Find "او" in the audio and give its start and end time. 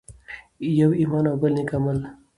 1.29-1.35